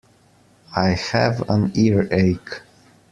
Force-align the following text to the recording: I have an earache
I 0.75 0.95
have 0.95 1.47
an 1.47 1.73
earache 1.77 2.63